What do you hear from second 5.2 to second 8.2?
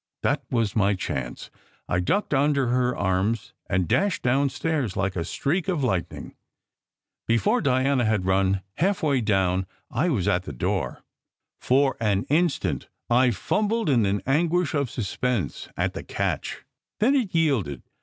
streak of lightning. Before Diana